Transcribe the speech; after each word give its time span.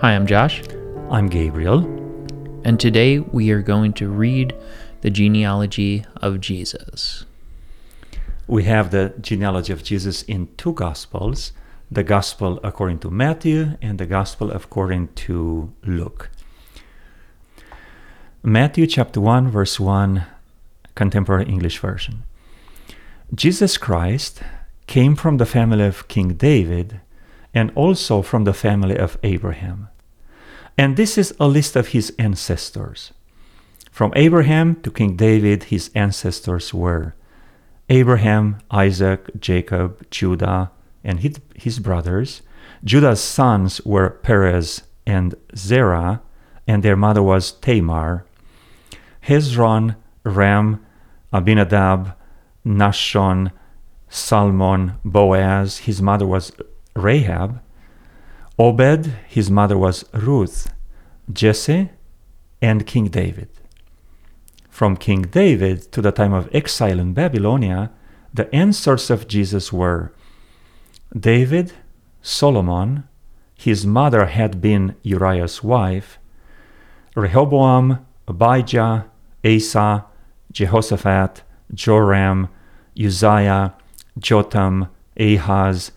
Hi, 0.00 0.14
I'm 0.14 0.28
Josh, 0.28 0.62
I'm 1.10 1.26
Gabriel. 1.28 1.80
and 2.64 2.78
today 2.78 3.18
we 3.18 3.50
are 3.50 3.62
going 3.62 3.92
to 3.94 4.08
read 4.08 4.54
the 5.00 5.10
genealogy 5.10 6.04
of 6.18 6.40
Jesus. 6.40 7.24
We 8.46 8.62
have 8.62 8.92
the 8.92 9.12
genealogy 9.20 9.72
of 9.72 9.82
Jesus 9.82 10.22
in 10.22 10.50
two 10.56 10.72
Gospels 10.72 11.50
the 11.90 12.04
Gospel 12.04 12.60
according 12.62 13.00
to 13.00 13.10
Matthew 13.10 13.76
and 13.82 13.98
the 13.98 14.06
Gospel 14.06 14.52
according 14.52 15.08
to 15.26 15.72
Luke. 15.84 16.30
Matthew 18.40 18.86
chapter 18.86 19.20
1, 19.20 19.50
verse 19.50 19.80
1, 19.80 20.24
Contemporary 20.94 21.46
English 21.46 21.80
Version. 21.80 22.22
Jesus 23.34 23.76
Christ 23.76 24.42
came 24.86 25.16
from 25.16 25.38
the 25.38 25.46
family 25.46 25.84
of 25.84 26.06
King 26.06 26.34
David 26.34 27.00
and 27.54 27.72
also 27.74 28.22
from 28.22 28.44
the 28.44 28.52
family 28.52 28.96
of 28.96 29.18
Abraham. 29.22 29.88
And 30.76 30.96
this 30.96 31.18
is 31.18 31.34
a 31.40 31.48
list 31.48 31.76
of 31.76 31.88
his 31.88 32.12
ancestors. 32.18 33.12
From 33.90 34.12
Abraham 34.14 34.76
to 34.82 34.90
King 34.90 35.16
David, 35.16 35.64
his 35.64 35.90
ancestors 35.94 36.72
were 36.72 37.14
Abraham, 37.88 38.58
Isaac, 38.70 39.40
Jacob, 39.40 40.08
Judah, 40.10 40.70
and 41.02 41.20
his, 41.20 41.40
his 41.54 41.78
brothers. 41.78 42.42
Judah's 42.84 43.20
sons 43.20 43.84
were 43.84 44.10
Perez 44.10 44.82
and 45.06 45.34
Zerah, 45.56 46.20
and 46.66 46.82
their 46.82 46.96
mother 46.96 47.22
was 47.22 47.50
Tamar. 47.50 48.24
Hezron, 49.26 49.96
Ram, 50.22 50.84
Abinadab, 51.32 52.14
Nahshon, 52.64 53.50
Salmon, 54.08 54.94
Boaz, 55.04 55.78
his 55.78 56.00
mother 56.00 56.26
was 56.26 56.52
Rahab. 56.98 57.60
Obed, 58.58 59.06
his 59.28 59.50
mother 59.50 59.78
was 59.78 60.04
Ruth, 60.12 60.72
Jesse, 61.32 61.90
and 62.60 62.86
King 62.86 63.06
David. 63.06 63.48
From 64.68 64.96
King 64.96 65.22
David 65.22 65.90
to 65.92 66.02
the 66.02 66.12
time 66.12 66.32
of 66.32 66.48
exile 66.52 66.98
in 66.98 67.14
Babylonia, 67.14 67.90
the 68.34 68.52
ancestors 68.54 69.10
of 69.10 69.28
Jesus 69.28 69.72
were 69.72 70.12
David, 71.18 71.72
Solomon, 72.20 73.04
his 73.56 73.86
mother 73.86 74.26
had 74.26 74.60
been 74.60 74.94
Uriah's 75.02 75.62
wife, 75.64 76.18
Rehoboam, 77.16 78.06
Abijah, 78.28 79.06
Asa, 79.44 80.04
Jehoshaphat, 80.52 81.42
Joram, 81.74 82.48
Uzziah, 82.96 83.74
Jotham, 84.18 84.88
Ahaz, 85.18 85.92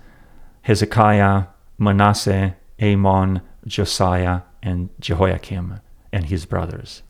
Hezekiah, 0.64 1.46
Manasseh, 1.78 2.56
Amon, 2.82 3.42
Josiah, 3.66 4.42
and 4.62 4.90
Jehoiakim, 5.00 5.80
and 6.12 6.26
his 6.26 6.46
brothers. 6.46 7.04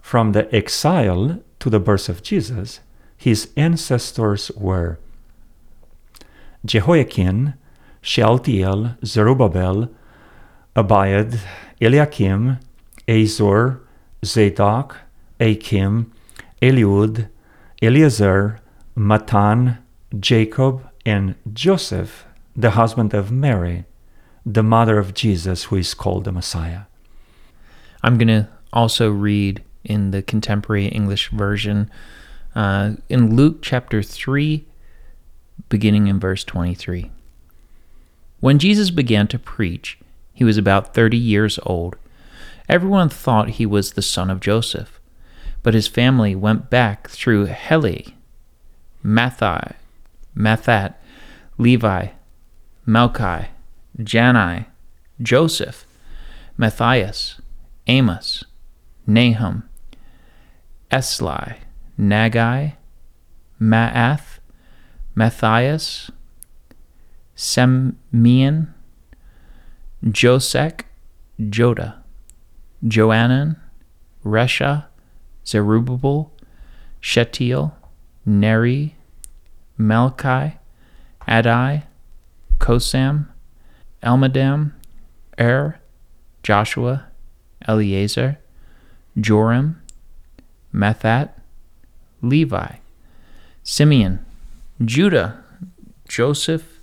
From 0.00 0.32
the 0.32 0.54
exile 0.54 1.42
to 1.60 1.70
the 1.70 1.80
birth 1.80 2.08
of 2.08 2.22
Jesus, 2.22 2.80
his 3.16 3.50
ancestors 3.56 4.50
were 4.56 4.98
Jehoiakim, 6.64 7.54
Shealtiel, 8.00 8.96
Zerubbabel, 9.04 9.90
Abiud, 10.74 11.40
Eliakim, 11.80 12.58
Azor, 13.06 13.80
Zadok, 14.24 14.96
Achim, 15.40 16.12
Eliud, 16.62 17.28
Eleazar, 17.82 18.60
Matthan, 18.96 19.78
Jacob, 20.18 20.88
and 21.04 21.34
Joseph, 21.52 22.24
the 22.58 22.70
husband 22.70 23.14
of 23.14 23.30
Mary, 23.30 23.84
the 24.44 24.64
mother 24.64 24.98
of 24.98 25.14
Jesus, 25.14 25.64
who 25.64 25.76
is 25.76 25.94
called 25.94 26.24
the 26.24 26.32
Messiah. 26.32 26.82
I'm 28.02 28.18
going 28.18 28.26
to 28.26 28.48
also 28.72 29.12
read 29.12 29.62
in 29.84 30.10
the 30.10 30.22
contemporary 30.22 30.86
English 30.86 31.30
version 31.30 31.88
uh, 32.56 32.94
in 33.08 33.36
Luke 33.36 33.58
chapter 33.62 34.02
3, 34.02 34.66
beginning 35.68 36.08
in 36.08 36.18
verse 36.18 36.42
23. 36.42 37.12
When 38.40 38.58
Jesus 38.58 38.90
began 38.90 39.28
to 39.28 39.38
preach, 39.38 39.96
he 40.34 40.42
was 40.42 40.58
about 40.58 40.94
30 40.94 41.16
years 41.16 41.60
old. 41.62 41.94
Everyone 42.68 43.08
thought 43.08 43.50
he 43.50 43.66
was 43.66 43.92
the 43.92 44.02
son 44.02 44.30
of 44.30 44.40
Joseph, 44.40 45.00
but 45.62 45.74
his 45.74 45.86
family 45.86 46.34
went 46.34 46.70
back 46.70 47.08
through 47.08 47.46
Heli, 47.46 48.16
Mathai, 49.04 49.74
Mathat, 50.36 50.94
Levi, 51.56 52.08
Melchi, 52.88 53.48
Jani, 54.02 54.64
Joseph, 55.20 55.86
Matthias, 56.56 57.38
Amos, 57.86 58.44
Nahum, 59.06 59.64
Esli, 60.90 61.56
Nagai, 62.00 62.76
Maath, 63.60 64.38
Matthias, 65.14 66.10
Semmian, 67.36 68.72
Josech, 70.02 70.80
Joda, 71.38 71.96
Joanan, 72.82 73.56
Rhesa, 74.24 74.86
Zerubbabel, 75.44 76.32
Shetiel, 77.02 77.72
Neri, 78.24 78.96
Melchi, 79.78 80.54
Adai, 81.28 81.82
Cosam, 82.58 83.28
Elmadam, 84.02 84.72
Er, 85.38 85.80
Joshua, 86.42 87.06
Eliezer, 87.66 88.38
Joram, 89.18 89.80
Methat, 90.72 91.30
Levi, 92.22 92.78
Simeon, 93.62 94.24
Judah, 94.84 95.42
Joseph, 96.08 96.80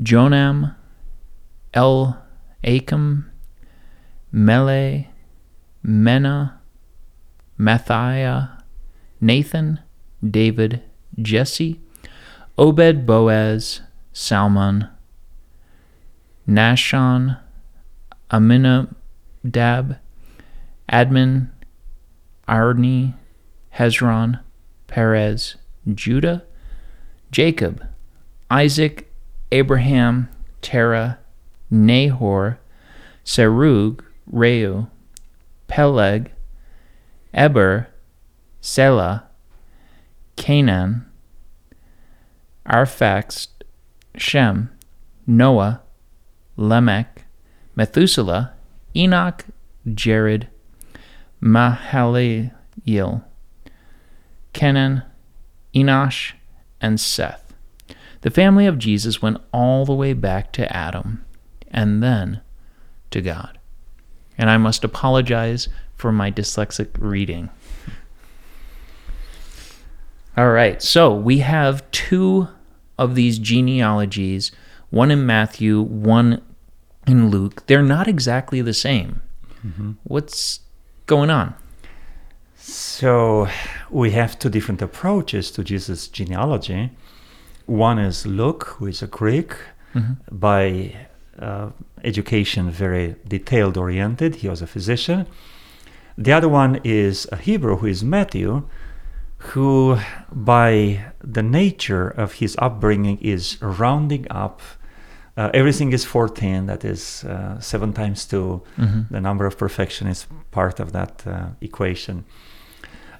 Jonam, 0.00 0.74
El 1.74 2.16
Achim, 2.64 3.30
Mele, 4.30 5.08
Mena, 5.82 6.60
Mathiah, 7.58 8.62
Nathan, 9.20 9.80
David, 10.28 10.82
Jesse, 11.20 11.80
Obed, 12.56 13.06
Boaz, 13.06 13.80
Salmon, 14.18 14.88
Nahshon, 16.48 17.38
Amminadab, 18.32 19.96
Admin, 20.92 21.50
Arni, 22.48 23.14
Hezron, 23.76 24.40
Perez, 24.88 25.54
Judah, 25.94 26.42
Jacob, 27.30 27.80
Isaac, 28.50 29.08
Abraham, 29.52 30.28
Terah, 30.62 31.18
Nahor, 31.70 32.58
Serug, 33.24 34.02
Reu, 34.28 34.88
Peleg, 35.68 36.32
Eber, 37.32 37.86
Selah, 38.60 39.22
Canaan, 40.34 41.06
Arphax, 42.66 43.46
Shem, 44.20 44.70
Noah, 45.26 45.82
Lamech, 46.56 47.24
Methuselah, 47.74 48.52
Enoch, 48.94 49.44
Jared, 49.94 50.48
Mahalaleel, 51.42 53.24
Kenan, 54.52 55.02
Enosh, 55.74 56.32
and 56.80 57.00
Seth. 57.00 57.54
The 58.22 58.30
family 58.30 58.66
of 58.66 58.78
Jesus 58.78 59.22
went 59.22 59.38
all 59.52 59.84
the 59.84 59.94
way 59.94 60.12
back 60.12 60.52
to 60.52 60.76
Adam 60.76 61.24
and 61.70 62.02
then 62.02 62.40
to 63.10 63.20
God. 63.20 63.58
And 64.36 64.50
I 64.50 64.56
must 64.56 64.84
apologize 64.84 65.68
for 65.94 66.12
my 66.12 66.30
dyslexic 66.30 66.88
reading. 66.98 67.50
All 70.36 70.50
right, 70.50 70.80
so 70.80 71.12
we 71.14 71.38
have 71.38 71.88
two 71.90 72.48
of 72.98 73.14
these 73.14 73.38
genealogies, 73.38 74.50
one 74.90 75.10
in 75.10 75.24
Matthew, 75.24 75.80
one 75.80 76.42
in 77.06 77.30
Luke. 77.30 77.66
They're 77.66 77.82
not 77.82 78.08
exactly 78.08 78.60
the 78.60 78.74
same. 78.74 79.20
What's 80.04 80.60
going 81.06 81.30
on? 81.30 81.54
So 82.56 83.48
we 83.90 84.10
have 84.12 84.38
two 84.38 84.50
different 84.50 84.82
approaches 84.82 85.50
to 85.52 85.64
Jesus' 85.64 86.08
genealogy. 86.08 86.90
One 87.66 87.98
is 87.98 88.26
Luke, 88.26 88.64
who 88.78 88.86
is 88.86 89.02
a 89.02 89.06
Greek, 89.06 89.54
by 90.30 90.94
uh, 91.38 91.70
education 92.04 92.70
very 92.70 93.16
detailed 93.26 93.76
oriented. 93.76 94.36
He 94.36 94.48
was 94.48 94.62
a 94.62 94.66
physician. 94.66 95.26
The 96.16 96.32
other 96.32 96.48
one 96.48 96.80
is 96.84 97.26
a 97.32 97.36
Hebrew, 97.36 97.76
who 97.76 97.86
is 97.86 98.02
Matthew, 98.04 98.68
who, 99.38 99.98
by 100.32 101.04
the 101.22 101.42
nature 101.42 102.08
of 102.08 102.34
his 102.34 102.56
upbringing, 102.58 103.18
is 103.20 103.58
rounding 103.60 104.26
up 104.30 104.60
Uh, 105.38 105.50
everything 105.54 105.92
is 105.92 106.04
14, 106.04 106.66
that 106.66 106.84
is 106.84 107.22
uh, 107.24 107.60
7 107.60 107.92
times 107.92 108.26
2. 108.26 108.60
The 109.10 109.20
number 109.20 109.46
of 109.46 109.56
perfection 109.56 110.08
is 110.08 110.26
part 110.50 110.80
of 110.80 110.90
that 110.90 111.22
uh, 111.26 111.50
equation. 111.60 112.24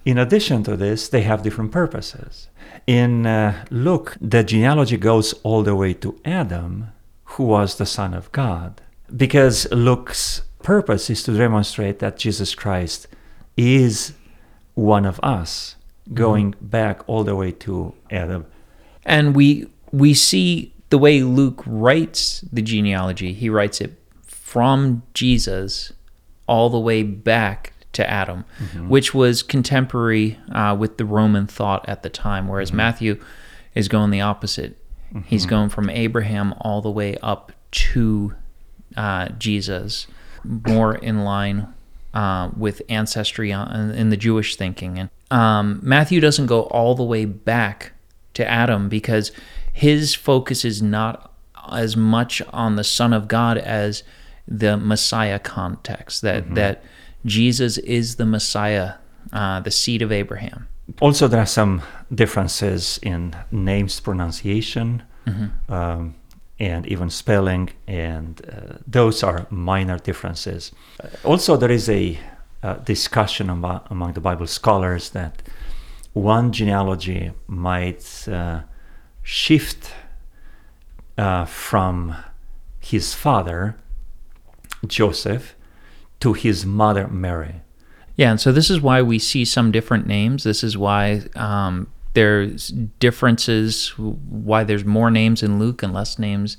In 0.05 0.19
addition 0.19 0.65
to 0.65 0.77
this, 0.77 1.09
they 1.09 1.23
have 1.23 1.43
different 1.45 1.71
purposes. 1.71 2.49
In 2.87 3.25
uh, 3.25 3.65
Luke, 3.71 4.17
the 4.21 4.43
genealogy 4.43 4.97
goes 4.97 5.33
all 5.45 5.63
the 5.63 5.77
way 5.77 5.95
to 5.95 6.19
Adam, 6.25 6.89
who 7.37 7.45
was 7.45 7.77
the 7.77 7.87
Son 7.87 8.15
of 8.15 8.33
God, 8.33 8.81
because 9.17 9.69
Luke's 9.71 10.43
purpose 10.65 11.09
is 11.11 11.23
to 11.23 11.33
demonstrate 11.37 11.99
that 12.01 12.19
Jesus 12.25 12.53
Christ 12.57 13.07
is 13.57 14.15
one 14.75 15.07
of 15.07 15.21
us, 15.23 15.77
going 16.15 16.55
back 16.61 17.07
all 17.09 17.25
the 17.25 17.37
way 17.37 17.53
to 17.53 17.95
Adam. 18.11 18.47
And 19.05 19.35
we 19.35 19.67
we 19.93 20.15
see 20.15 20.75
the 20.91 20.99
way 20.99 21.23
Luke 21.23 21.63
writes 21.67 22.41
the 22.53 22.63
genealogy. 22.63 23.33
He 23.33 23.49
writes 23.51 23.81
it 23.81 23.99
from 24.23 25.03
Jesus 25.15 25.93
all 26.47 26.71
the 26.71 26.79
way 26.79 27.03
back 27.03 27.73
to 27.93 28.09
Adam, 28.09 28.45
which 28.87 29.13
was 29.15 29.43
contemporary 29.43 30.39
uh, 30.53 30.77
with 30.79 30.99
the 30.99 31.05
Roman 31.05 31.47
thought 31.47 31.87
at 31.89 32.03
the 32.03 32.11
time. 32.11 32.49
Whereas 32.49 32.73
Matthew 32.73 33.21
is 33.75 33.89
going 33.89 34.11
the 34.11 34.21
opposite. 34.21 34.77
He's 35.25 35.47
going 35.47 35.69
from 35.71 35.89
Abraham 35.91 36.55
all 36.61 36.83
the 36.83 36.91
way 36.91 37.17
up 37.23 37.53
to 37.71 38.35
uh, 38.97 39.31
Jesus, 39.39 40.07
more 40.45 40.95
in 40.97 41.25
line 41.25 41.69
uh, 42.15 42.51
with 42.57 42.83
ancestry 42.89 43.53
on- 43.53 43.91
in 43.91 44.11
the 44.11 44.17
Jewish 44.17 44.57
thinking. 44.57 44.99
And 44.99 45.11
um, 45.31 45.81
Matthew 45.83 46.21
doesn't 46.21 46.47
go 46.47 46.63
all 46.63 46.95
the 46.95 47.05
way 47.05 47.25
back 47.25 47.93
to 48.35 48.49
Adam 48.49 48.89
because 48.89 49.33
his 49.73 50.15
focus 50.15 50.65
is 50.65 50.83
not 50.83 51.33
as 51.71 51.97
much 51.97 52.41
on 52.53 52.77
the 52.77 52.85
Son 52.85 53.13
of 53.13 53.29
God 53.29 53.59
as 53.59 54.03
the 54.47 54.77
Messiah 54.77 55.39
context. 55.39 56.23
That 56.23 56.55
that 56.55 56.83
Jesus 57.27 57.79
is 57.79 58.17
the 58.17 58.25
Messiah, 58.25 58.95
uh, 59.33 59.61
the 59.61 59.71
seed 59.71 60.03
of 60.03 60.11
Abraham. 60.13 60.69
Also, 61.01 61.29
there 61.29 61.41
are 61.41 61.47
some 61.47 61.83
differences 62.15 62.99
in 63.03 63.37
names 63.51 64.01
pronunciation 64.01 65.03
um, 65.69 66.15
and 66.59 66.87
even 66.87 67.11
spelling, 67.11 67.69
and 67.87 68.41
uh, 68.51 68.79
those 68.87 69.23
are 69.23 69.47
minor 69.51 69.99
differences. 69.99 70.73
Also, 71.25 71.57
there 71.57 71.71
is 71.71 71.89
a 71.91 72.19
uh, 72.63 72.75
discussion 72.75 73.51
amo- 73.51 73.83
among 73.91 74.13
the 74.15 74.21
Bible 74.21 74.47
scholars 74.47 75.11
that 75.11 75.43
one 76.13 76.53
genealogy 76.53 77.31
might 77.47 78.27
uh, 78.29 78.63
shift 79.23 79.93
uh, 81.17 81.45
from 81.45 82.17
his 82.81 83.15
father, 83.15 83.77
Joseph, 84.87 85.55
to 86.21 86.33
his 86.33 86.65
mother, 86.67 87.07
Mary. 87.09 87.63
Yeah, 88.17 88.31
and 88.33 88.41
so 88.41 88.51
this 88.51 88.71
is 88.71 88.81
why 88.81 89.03
we 89.03 89.19
see 89.21 89.45
some 89.45 89.71
different 89.71 90.07
names. 90.07 90.43
This 90.43 90.65
is 90.65 90.77
why 90.77 91.23
um, 91.37 91.87
there's 92.15 92.69
differences. 92.99 93.91
Why 93.97 94.65
there's 94.65 94.85
more 94.85 95.11
names 95.11 95.43
in 95.43 95.61
Luke 95.61 95.85
and 95.85 95.93
less 95.93 96.19
names 96.19 96.57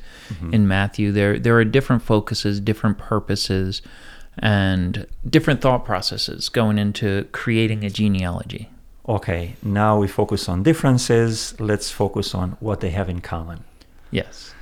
in 0.54 0.68
Matthew. 0.70 1.12
There 1.12 1.38
there 1.38 1.58
are 1.58 1.66
different 1.66 2.02
focuses, 2.02 2.62
different 2.62 2.98
purposes, 2.98 3.82
and 4.40 5.06
different 5.28 5.62
thought 5.62 5.86
processes 5.86 6.50
going 6.50 6.78
into 6.78 7.28
creating 7.32 7.84
a 7.84 7.90
genealogy. 7.90 8.70
Okay, 9.08 9.56
now 9.64 9.98
we 9.98 10.08
focus 10.08 10.48
on 10.48 10.64
differences. 10.64 11.60
Let's 11.60 11.92
focus 11.92 12.36
on 12.36 12.52
what 12.60 12.80
they 12.80 12.92
have 12.92 13.10
in 13.10 13.22
common. 13.22 13.64
Yes. 14.12 14.54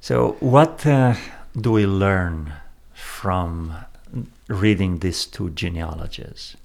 So, 0.00 0.36
what 0.40 0.86
uh, 0.86 1.14
do 1.58 1.72
we 1.72 1.86
learn 1.86 2.52
from 2.92 3.74
reading 4.48 4.98
these 4.98 5.24
two 5.24 5.50
genealogies? 5.50 6.56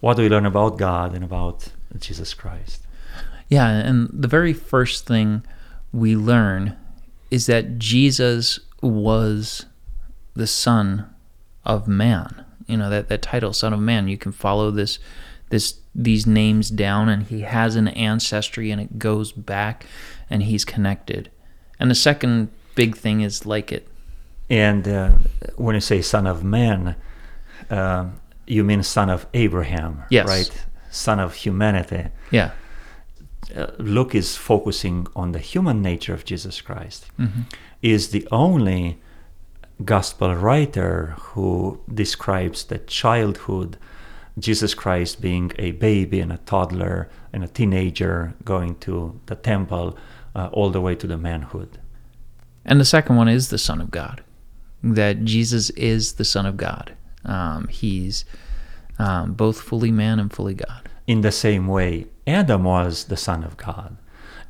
What 0.00 0.16
do 0.16 0.22
we 0.22 0.28
learn 0.28 0.46
about 0.46 0.78
God 0.78 1.14
and 1.14 1.24
about 1.24 1.68
Jesus 1.98 2.34
Christ? 2.34 2.86
Yeah, 3.48 3.68
and 3.68 4.08
the 4.12 4.28
very 4.28 4.52
first 4.52 5.06
thing 5.06 5.44
we 5.92 6.16
learn 6.16 6.76
is 7.30 7.46
that 7.46 7.78
Jesus 7.78 8.58
was 8.82 9.66
the 10.34 10.46
Son 10.46 11.11
of 11.64 11.86
Man. 11.88 12.44
You 12.66 12.76
know 12.76 12.90
that 12.90 13.08
that 13.08 13.22
title, 13.22 13.52
Son 13.52 13.72
of 13.72 13.80
Man. 13.80 14.08
You 14.08 14.16
can 14.16 14.32
follow 14.32 14.70
this 14.70 14.98
this 15.50 15.78
these 15.94 16.26
names 16.26 16.70
down, 16.70 17.08
and 17.08 17.24
he 17.24 17.40
has 17.42 17.76
an 17.76 17.88
ancestry, 17.88 18.70
and 18.70 18.80
it 18.80 18.98
goes 18.98 19.32
back, 19.32 19.84
and 20.30 20.42
he's 20.42 20.64
connected. 20.64 21.30
And 21.78 21.90
the 21.90 21.94
second 21.94 22.48
big 22.74 22.96
thing 22.96 23.20
is 23.20 23.44
like 23.46 23.72
it. 23.72 23.86
And 24.48 24.86
uh, 24.88 25.12
when 25.56 25.74
you 25.74 25.80
say 25.80 26.00
Son 26.02 26.26
of 26.26 26.42
Man, 26.44 26.94
uh, 27.70 28.06
you 28.46 28.64
mean 28.64 28.82
Son 28.82 29.10
of 29.10 29.26
Abraham, 29.34 30.02
Yes. 30.10 30.26
right? 30.28 30.64
Son 30.90 31.18
of 31.20 31.34
humanity. 31.34 32.04
Yeah. 32.30 32.50
uh, 33.56 33.66
Luke 33.78 34.14
is 34.14 34.36
focusing 34.36 35.06
on 35.16 35.32
the 35.32 35.38
human 35.38 35.82
nature 35.82 36.14
of 36.14 36.24
Jesus 36.24 36.60
Christ, 36.60 37.06
is 37.82 38.10
the 38.10 38.26
only 38.30 39.00
gospel 39.84 40.34
writer 40.34 41.14
who 41.18 41.80
describes 41.92 42.64
the 42.64 42.78
childhood, 42.78 43.78
Jesus 44.38 44.74
Christ 44.74 45.20
being 45.20 45.52
a 45.58 45.72
baby 45.72 46.20
and 46.20 46.32
a 46.32 46.38
toddler 46.38 47.08
and 47.32 47.44
a 47.44 47.48
teenager 47.48 48.34
going 48.44 48.78
to 48.80 49.20
the 49.26 49.34
temple 49.34 49.96
uh, 50.34 50.48
all 50.52 50.70
the 50.70 50.80
way 50.80 50.94
to 50.94 51.06
the 51.06 51.18
manhood. 51.18 51.78
And 52.64 52.80
the 52.80 52.84
second 52.84 53.16
one 53.16 53.28
is 53.28 53.48
the 53.48 53.58
Son 53.58 53.80
of 53.80 53.90
God. 53.90 54.22
That 54.82 55.24
Jesus 55.24 55.70
is 55.70 56.14
the 56.14 56.24
Son 56.24 56.46
of 56.46 56.56
God. 56.56 56.94
Um, 57.24 57.68
he's 57.68 58.24
um, 58.98 59.34
both 59.34 59.60
fully 59.60 59.90
man 59.90 60.18
and 60.18 60.32
fully 60.32 60.54
God. 60.54 60.88
In 61.06 61.20
the 61.20 61.32
same 61.32 61.66
way, 61.66 62.06
Adam 62.26 62.64
was 62.64 63.04
the 63.04 63.16
Son 63.16 63.44
of 63.44 63.56
God. 63.56 63.96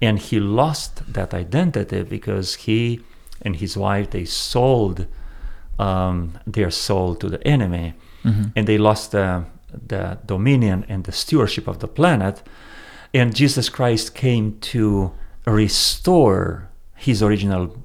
And 0.00 0.18
he 0.18 0.40
lost 0.40 1.12
that 1.12 1.32
identity 1.32 2.02
because 2.02 2.54
he 2.54 3.00
and 3.44 3.56
his 3.56 3.76
wife, 3.76 4.10
they 4.10 4.24
sold 4.24 5.06
um, 5.78 6.38
their 6.46 6.70
soul 6.70 7.14
to 7.16 7.28
the 7.28 7.46
enemy. 7.46 7.94
And 8.56 8.66
they 8.68 8.78
lost 8.78 9.10
the, 9.10 9.44
the 9.88 10.18
dominion 10.24 10.84
and 10.88 11.04
the 11.04 11.12
stewardship 11.12 11.66
of 11.66 11.78
the 11.80 11.88
planet. 11.88 12.42
And 13.12 13.34
Jesus 13.34 13.68
Christ 13.68 14.14
came 14.14 14.58
to 14.60 15.12
restore 15.44 16.68
his 16.94 17.22
original 17.22 17.84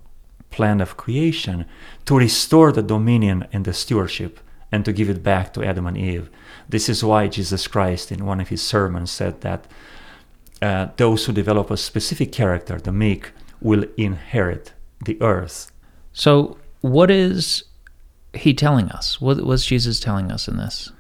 plan 0.52 0.80
of 0.80 0.96
creation, 0.96 1.66
to 2.06 2.18
restore 2.18 2.72
the 2.72 2.84
dominion 2.84 3.48
and 3.52 3.66
the 3.66 3.74
stewardship, 3.74 4.40
and 4.72 4.86
to 4.86 4.94
give 4.94 5.10
it 5.10 5.24
back 5.24 5.54
to 5.54 5.64
Adam 5.64 5.88
and 5.88 5.98
Eve. 5.98 6.30
This 6.70 6.88
is 6.88 7.04
why 7.04 7.28
Jesus 7.28 7.68
Christ, 7.68 8.12
in 8.12 8.26
one 8.26 8.40
of 8.40 8.50
his 8.50 8.62
sermons, 8.62 9.12
said 9.12 9.42
that 9.42 9.66
uh, 10.62 10.88
those 10.98 11.26
who 11.26 11.34
develop 11.34 11.72
a 11.72 11.78
specific 11.78 12.32
character, 12.32 12.80
the 12.80 12.92
meek, 12.92 13.32
will 13.60 13.86
inherit 13.98 14.74
the 15.04 15.22
earth. 15.22 15.72
So, 16.14 16.58
what 16.82 17.10
is 17.12 17.64
he 18.34 18.54
telling 18.54 18.90
us? 18.90 19.20
What 19.22 19.44
was 19.46 19.66
Jesus 19.66 20.00
telling 20.00 20.32
us 20.32 20.48
in 20.48 20.58
this? 20.58 20.92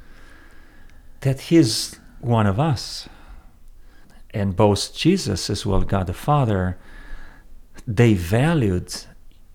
That 1.21 1.39
he's 1.41 1.99
one 2.19 2.47
of 2.47 2.59
us. 2.59 3.07
And 4.31 4.55
both 4.55 4.95
Jesus 4.95 5.49
as 5.49 5.65
well, 5.65 5.81
God 5.81 6.07
the 6.07 6.13
Father, 6.13 6.77
they 7.87 8.13
valued 8.13 8.93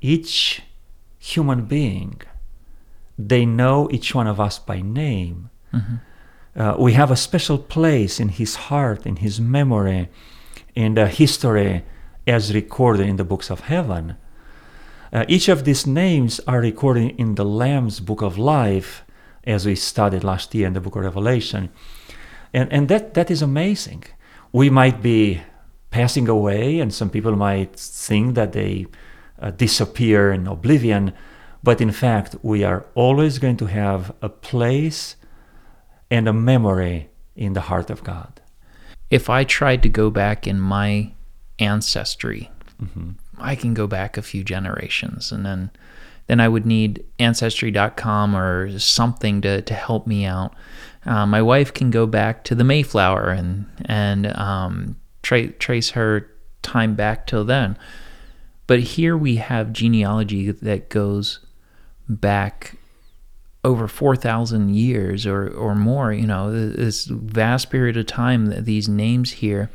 each 0.00 0.62
human 1.18 1.66
being. 1.66 2.20
They 3.18 3.46
know 3.46 3.88
each 3.92 4.14
one 4.14 4.26
of 4.26 4.40
us 4.40 4.58
by 4.58 4.80
name. 4.80 5.50
Uh, 6.56 6.74
we 6.78 6.92
have 6.92 7.10
a 7.10 7.16
special 7.16 7.58
place 7.58 8.18
in 8.20 8.30
his 8.30 8.56
heart, 8.56 9.06
in 9.06 9.16
his 9.16 9.40
memory, 9.40 10.08
in 10.74 10.94
the 10.94 11.06
history 11.06 11.84
as 12.26 12.54
recorded 12.54 13.08
in 13.08 13.16
the 13.16 13.24
books 13.24 13.50
of 13.50 13.60
heaven. 13.60 14.16
Uh, 15.12 15.24
each 15.28 15.48
of 15.48 15.64
these 15.64 15.86
names 15.86 16.40
are 16.46 16.60
recorded 16.60 17.14
in 17.18 17.34
the 17.34 17.44
Lamb's 17.44 18.00
book 18.00 18.22
of 18.22 18.38
life, 18.38 19.04
as 19.44 19.66
we 19.66 19.74
studied 19.74 20.24
last 20.24 20.54
year 20.54 20.66
in 20.66 20.72
the 20.72 20.80
book 20.80 20.96
of 20.96 21.02
Revelation. 21.02 21.68
And, 22.54 22.72
and 22.72 22.88
that, 22.88 23.14
that 23.14 23.30
is 23.30 23.42
amazing. 23.42 24.04
We 24.52 24.70
might 24.70 25.02
be 25.02 25.42
passing 25.90 26.28
away, 26.28 26.80
and 26.80 26.94
some 26.94 27.10
people 27.10 27.36
might 27.36 27.76
think 27.76 28.34
that 28.34 28.52
they 28.52 28.86
uh, 29.38 29.50
disappear 29.50 30.32
in 30.32 30.46
oblivion, 30.46 31.12
but 31.62 31.80
in 31.80 31.92
fact, 31.92 32.36
we 32.42 32.64
are 32.64 32.86
always 32.94 33.38
going 33.38 33.56
to 33.58 33.66
have 33.66 34.14
a 34.22 34.28
place 34.28 35.16
and 36.10 36.28
a 36.28 36.32
memory 36.32 37.10
in 37.36 37.52
the 37.52 37.62
heart 37.62 37.90
of 37.90 38.02
God. 38.02 38.40
If 39.10 39.28
I 39.28 39.44
tried 39.44 39.82
to 39.82 39.88
go 39.88 40.10
back 40.10 40.46
in 40.46 40.58
my 40.58 41.12
ancestry, 41.58 42.50
I 43.42 43.54
can 43.54 43.74
go 43.74 43.86
back 43.86 44.16
a 44.16 44.22
few 44.22 44.44
generations 44.44 45.32
and 45.32 45.44
then 45.44 45.70
then 46.28 46.40
I 46.40 46.48
would 46.48 46.64
need 46.64 47.04
ancestry.com 47.18 48.36
or 48.36 48.78
something 48.78 49.40
to, 49.42 49.60
to 49.62 49.74
help 49.74 50.06
me 50.06 50.24
out. 50.24 50.54
Uh, 51.04 51.26
my 51.26 51.42
wife 51.42 51.74
can 51.74 51.90
go 51.90 52.06
back 52.06 52.44
to 52.44 52.54
the 52.54 52.64
Mayflower 52.64 53.30
and 53.30 53.66
and 53.84 54.26
um, 54.36 54.96
tra- 55.22 55.48
trace 55.48 55.90
her 55.90 56.30
time 56.62 56.94
back 56.94 57.26
till 57.26 57.44
then. 57.44 57.76
But 58.66 58.80
here 58.80 59.16
we 59.16 59.36
have 59.36 59.72
genealogy 59.72 60.50
that 60.50 60.88
goes 60.88 61.40
back 62.08 62.76
over 63.64 63.86
4,000 63.86 64.74
years 64.74 65.26
or, 65.26 65.48
or 65.48 65.74
more, 65.74 66.12
you 66.12 66.26
know, 66.26 66.50
this 66.50 67.04
vast 67.04 67.70
period 67.70 67.96
of 67.96 68.06
time, 68.06 68.64
these 68.64 68.88
names 68.88 69.32
here. 69.32 69.70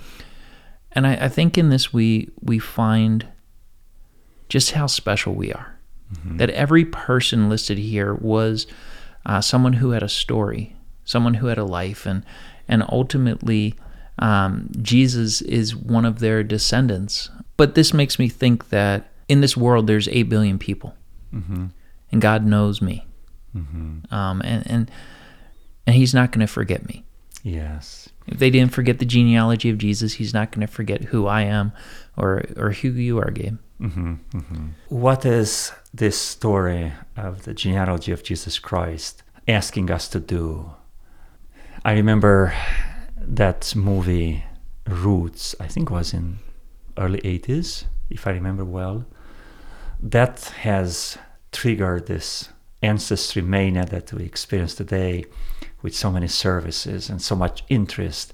And 0.92 1.08
I, 1.08 1.26
I 1.26 1.30
think 1.30 1.58
in 1.58 1.70
this 1.70 1.94
we 1.94 2.32
we 2.42 2.60
find 2.60 3.28
just 4.50 4.72
how 4.72 4.88
special 4.88 5.34
we 5.34 5.52
are. 5.54 5.74
That 6.38 6.50
every 6.52 6.86
person 6.86 7.50
listed 7.50 7.78
here 7.78 8.14
was 8.14 8.66
uh, 9.26 9.42
someone 9.42 9.74
who 9.74 9.90
had 9.92 10.04
a 10.04 10.08
story, 10.10 10.74
someone 11.04 11.34
who 11.36 11.48
had 11.48 11.58
a 11.58 11.66
life, 11.66 12.06
and 12.06 12.24
and 12.70 12.84
ultimately 12.90 13.76
um, 14.20 14.70
Jesus 14.82 15.42
is 15.42 15.76
one 15.76 16.06
of 16.06 16.20
their 16.20 16.44
descendants. 16.44 17.30
But 17.58 17.76
this 17.76 17.94
makes 17.94 18.18
me 18.20 18.30
think 18.30 18.70
that 18.70 19.12
in 19.28 19.42
this 19.42 19.58
world 19.58 19.88
there's 19.88 20.08
eight 20.08 20.30
billion 20.30 20.58
people, 20.58 20.96
and 22.12 22.22
God 22.22 22.46
knows 22.46 22.82
me, 22.82 23.06
um, 24.12 24.42
and 24.46 24.64
and 24.72 24.92
and 25.86 25.96
He's 25.96 26.14
not 26.14 26.32
going 26.32 26.46
to 26.48 26.52
forget 26.52 26.88
me. 26.88 27.04
Yes. 27.44 28.08
If 28.28 28.40
they 28.40 28.50
didn't 28.50 28.74
forget 28.74 29.00
the 29.00 29.06
genealogy 29.06 29.70
of 29.70 29.78
Jesus, 29.78 30.14
He's 30.14 30.34
not 30.34 30.52
going 30.52 30.66
to 30.66 30.72
forget 30.72 31.06
who 31.06 31.28
I 31.28 31.42
am, 31.42 31.74
or 32.16 32.46
or 32.56 32.72
who 32.72 32.90
you 32.92 33.20
are, 33.20 33.32
Gabe. 33.32 33.58
What 34.90 35.26
is 35.26 35.72
this 35.94 36.20
story 36.20 36.94
of 37.16 37.44
the 37.44 37.54
genealogy 37.54 38.12
of 38.12 38.24
Jesus 38.24 38.60
Christ 38.60 39.24
asking 39.48 39.92
us 39.92 40.08
to 40.10 40.20
do? 40.20 40.72
I 41.86 41.94
remember 41.94 42.54
that 43.18 43.76
movie 43.76 44.44
Roots, 44.88 45.54
I 45.60 45.68
think 45.68 45.92
was 45.92 46.14
in 46.14 46.40
early 46.98 47.20
80s, 47.20 47.86
if 48.10 48.26
I 48.26 48.32
remember 48.32 48.64
well. 48.64 49.06
That 50.02 50.40
has 50.62 51.18
triggered 51.52 52.08
this 52.08 52.50
ancestry 52.82 53.42
mania 53.42 53.86
that 53.86 54.14
we 54.14 54.24
experience 54.24 54.76
today 54.76 55.26
with 55.82 55.96
so 55.96 56.12
many 56.12 56.28
services 56.28 57.10
and 57.10 57.22
so 57.22 57.36
much 57.36 57.64
interest 57.70 58.34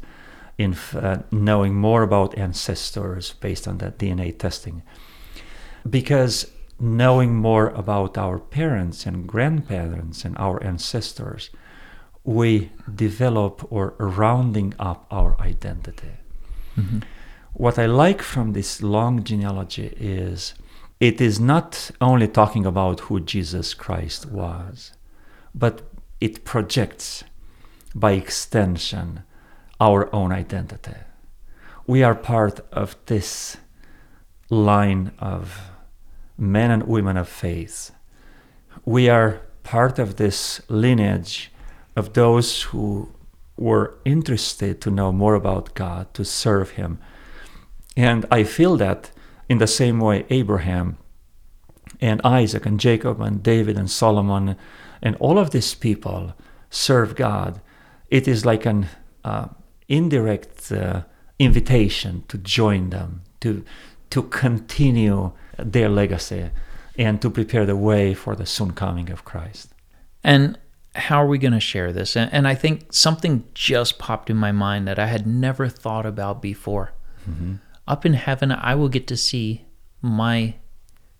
in 0.57 0.75
uh, 0.93 1.23
knowing 1.31 1.73
more 1.73 2.03
about 2.03 2.37
ancestors 2.37 3.33
based 3.33 3.67
on 3.67 3.79
that 3.79 3.97
DNA 3.97 4.37
testing 4.37 4.83
because 5.89 6.51
knowing 6.79 7.35
more 7.35 7.69
about 7.69 8.17
our 8.17 8.39
parents 8.39 9.05
and 9.05 9.27
grandparents 9.27 10.25
and 10.25 10.37
our 10.37 10.61
ancestors, 10.63 11.49
we 12.23 12.71
develop 12.93 13.71
or 13.71 13.95
rounding 13.99 14.73
up 14.79 15.05
our 15.11 15.39
identity. 15.41 16.13
Mm-hmm. 16.77 16.99
What 17.53 17.77
I 17.77 17.85
like 17.85 18.21
from 18.21 18.53
this 18.53 18.81
long 18.81 19.23
genealogy 19.23 19.93
is 19.99 20.55
it 20.99 21.21
is 21.21 21.39
not 21.39 21.91
only 22.01 22.27
talking 22.27 22.65
about 22.65 23.01
who 23.01 23.19
Jesus 23.19 23.73
Christ 23.73 24.25
was, 24.25 24.93
but 25.53 25.81
it 26.19 26.45
projects 26.45 27.23
by 27.93 28.13
extension 28.13 29.23
our 29.79 30.13
own 30.15 30.31
identity. 30.31 30.95
We 31.85 32.03
are 32.03 32.15
part 32.15 32.61
of 32.71 32.95
this 33.05 33.57
line 34.49 35.11
of 35.19 35.72
men 36.37 36.71
and 36.71 36.83
women 36.83 37.17
of 37.17 37.29
faith. 37.29 37.91
We 38.85 39.09
are 39.09 39.41
part 39.63 39.99
of 39.99 40.15
this 40.15 40.61
lineage 40.69 41.51
of 41.95 42.13
those 42.13 42.63
who 42.63 43.11
were 43.57 43.95
interested 44.03 44.81
to 44.81 44.91
know 44.91 45.11
more 45.11 45.35
about 45.35 45.73
God, 45.73 46.13
to 46.15 46.25
serve 46.25 46.71
Him. 46.71 46.99
And 47.95 48.25
I 48.31 48.43
feel 48.43 48.77
that 48.77 49.11
in 49.47 49.59
the 49.59 49.67
same 49.67 49.99
way 49.99 50.25
Abraham 50.29 50.97
and 52.01 52.19
Isaac 52.23 52.65
and 52.65 52.79
Jacob 52.79 53.21
and 53.21 53.43
David 53.43 53.77
and 53.77 53.89
Solomon 53.89 54.55
and 55.01 55.15
all 55.17 55.37
of 55.37 55.51
these 55.51 55.75
people 55.75 56.33
serve 56.69 57.15
God. 57.15 57.61
It 58.09 58.27
is 58.27 58.45
like 58.45 58.65
an 58.65 58.87
uh, 59.23 59.49
indirect 59.87 60.71
uh, 60.71 61.03
invitation 61.37 62.23
to 62.27 62.37
join 62.37 62.89
them, 62.89 63.21
to 63.41 63.63
to 64.09 64.23
continue 64.23 65.33
their 65.57 65.89
legacy, 65.89 66.49
and 66.97 67.21
to 67.21 67.29
prepare 67.29 67.65
the 67.65 67.75
way 67.75 68.13
for 68.13 68.35
the 68.35 68.45
soon 68.45 68.71
coming 68.71 69.09
of 69.09 69.25
Christ. 69.25 69.73
And 70.23 70.57
how 70.95 71.23
are 71.23 71.27
we 71.27 71.37
going 71.37 71.53
to 71.53 71.59
share 71.59 71.91
this? 71.91 72.15
And, 72.15 72.31
and 72.31 72.47
I 72.47 72.55
think 72.55 72.93
something 72.93 73.45
just 73.53 73.97
popped 73.97 74.29
in 74.29 74.37
my 74.37 74.51
mind 74.51 74.87
that 74.87 74.99
I 74.99 75.07
had 75.07 75.25
never 75.25 75.67
thought 75.67 76.05
about 76.05 76.41
before. 76.41 76.93
Up 77.87 78.05
in 78.05 78.13
heaven, 78.13 78.51
I 78.51 78.75
will 78.75 78.89
get 78.89 79.07
to 79.07 79.17
see 79.17 79.65
my 80.01 80.55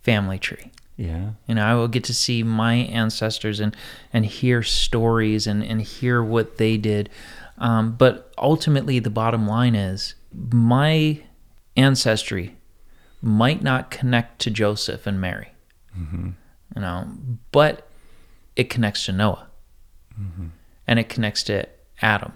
family 0.02 0.38
tree. 0.38 0.72
Yeah. 0.96 1.32
You 1.48 1.56
know, 1.56 1.66
I 1.66 1.74
will 1.74 1.88
get 1.88 2.04
to 2.06 2.14
see 2.14 2.44
my 2.44 2.76
ancestors 2.76 3.60
and 3.60 3.76
and 4.12 4.26
hear 4.26 4.62
stories 4.62 5.48
and 5.48 5.64
and 5.64 5.82
hear 5.82 6.24
what 6.24 6.58
they 6.58 6.78
did. 6.78 7.10
Um, 7.58 7.96
but 7.96 8.32
ultimately, 8.38 9.00
the 9.00 9.10
bottom 9.10 9.48
line 9.48 9.76
is 9.76 10.16
my 10.52 11.22
ancestry 11.76 12.58
might 13.24 13.64
not 13.64 13.90
connect 13.90 14.40
to 14.42 14.52
Joseph 14.52 15.08
and 15.08 15.20
Mary. 15.20 15.54
You 16.76 16.82
know, 16.82 17.08
but 17.52 17.88
it 18.56 18.70
connects 18.70 19.06
to 19.06 19.12
Noah, 19.12 19.48
and 20.88 21.00
it 21.00 21.08
connects 21.10 21.44
to 21.44 21.68
Adam, 22.02 22.34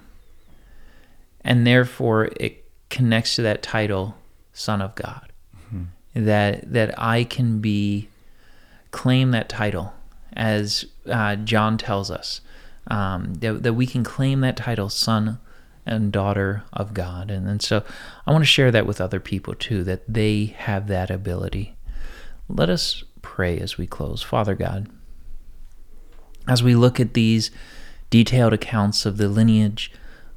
and 1.42 1.66
therefore 1.68 2.30
it 2.40 2.66
connects 2.90 3.36
to 3.36 3.42
that 3.44 3.62
title, 3.62 4.16
Son 4.54 4.82
of 4.82 4.96
God. 4.96 5.32
That 6.14 6.72
that 6.72 6.98
I 6.98 7.24
can 7.26 7.60
be 7.60 8.10
claim 8.92 9.32
that 9.32 9.50
title, 9.50 9.94
as 10.34 10.86
uh, 11.08 11.36
John 11.36 11.78
tells 11.78 12.10
us, 12.10 12.42
um, 12.88 13.36
that, 13.36 13.64
that 13.64 13.74
we 13.74 13.86
can 13.86 14.04
claim 14.04 14.42
that 14.42 14.58
title, 14.58 14.90
son 14.90 15.40
and 15.88 16.12
daughter 16.12 16.64
of 16.74 16.94
God. 16.94 17.32
And, 17.32 17.48
and 17.48 17.62
so 17.62 17.84
I 18.26 18.32
want 18.32 18.44
to 18.44 18.48
share 18.48 18.72
that 18.72 18.86
with 18.86 19.02
other 19.02 19.20
people 19.20 19.56
too, 19.56 19.84
that 19.86 20.04
they 20.08 20.56
have 20.58 20.88
that 20.88 21.10
ability. 21.10 21.76
Let 22.50 22.70
us 22.70 23.04
pray 23.22 23.58
as 23.60 23.78
we 23.78 23.88
close. 23.88 24.22
Father 24.22 24.54
God, 24.54 24.90
as 26.48 26.62
we 26.62 26.76
look 26.76 27.00
at 27.00 27.14
these 27.14 27.52
detailed 28.10 28.54
accounts 28.54 29.06
of 29.06 29.18
the 29.18 29.28
lineage 29.28 29.92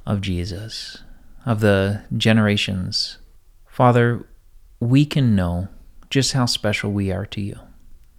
of 0.05 0.21
Jesus, 0.21 1.03
of 1.45 1.59
the 1.59 2.03
generations, 2.17 3.17
Father, 3.67 4.25
we 4.79 5.05
can 5.05 5.35
know 5.35 5.67
just 6.09 6.33
how 6.33 6.45
special 6.45 6.91
we 6.91 7.11
are 7.11 7.25
to 7.27 7.41
you. 7.41 7.57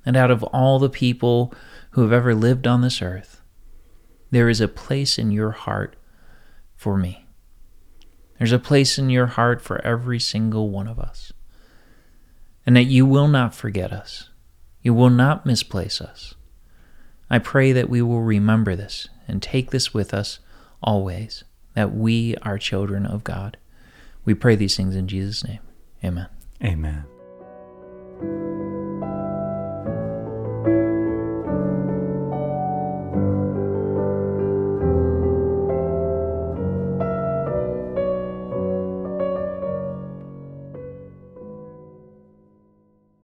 And 0.05 0.17
out 0.17 0.31
of 0.31 0.43
all 0.45 0.79
the 0.79 0.91
people 0.91 1.53
who 1.91 2.03
have 2.03 2.13
ever 2.13 2.35
lived 2.35 2.67
on 2.67 2.81
this 2.81 3.03
earth, 3.03 3.43
there 4.31 4.49
is 4.49 4.61
a 4.61 4.69
place 4.69 5.19
in 5.19 5.31
your 5.31 5.51
heart 5.51 5.97
for 6.75 6.97
me. 6.97 7.22
There's 8.43 8.51
a 8.51 8.59
place 8.59 8.99
in 8.99 9.09
your 9.09 9.27
heart 9.29 9.63
for 9.63 9.81
every 9.87 10.19
single 10.19 10.69
one 10.69 10.89
of 10.89 10.99
us. 10.99 11.33
And 12.67 12.75
that 12.75 12.87
you 12.87 13.07
will 13.07 13.29
not 13.29 13.55
forget 13.55 13.93
us. 13.93 14.31
You 14.83 14.95
will 14.95 15.11
not 15.11 15.47
misplace 15.47 16.01
us. 16.01 16.35
I 17.31 17.39
pray 17.39 17.71
that 17.71 17.89
we 17.89 18.03
will 18.03 18.23
remember 18.23 18.75
this 18.75 19.09
and 19.29 19.41
take 19.41 19.71
this 19.71 19.95
with 19.95 20.13
us 20.13 20.41
always, 20.83 21.45
that 21.75 21.95
we 21.95 22.35
are 22.43 22.59
children 22.59 23.07
of 23.07 23.23
God. 23.23 23.59
We 24.25 24.35
pray 24.35 24.57
these 24.57 24.77
things 24.77 24.97
in 24.97 25.07
Jesus' 25.07 25.45
name. 25.45 25.61
Amen. 26.03 26.27
Amen. 26.65 27.12